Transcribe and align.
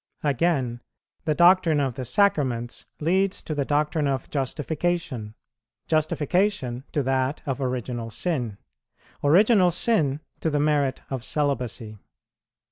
Again, 0.23 0.81
the 1.25 1.35
doctrine 1.35 1.79
of 1.79 1.93
the 1.93 2.05
Sacraments 2.05 2.85
leads 2.99 3.43
to 3.43 3.53
the 3.53 3.65
doctrine 3.65 4.07
of 4.07 4.31
Justification; 4.31 5.35
Justification 5.87 6.85
to 6.91 7.03
that 7.03 7.43
of 7.45 7.61
Original 7.61 8.09
Sin; 8.09 8.57
Original 9.23 9.69
Sin 9.69 10.19
to 10.39 10.49
the 10.49 10.59
merit 10.59 11.03
of 11.11 11.23
Celibacy. 11.23 11.99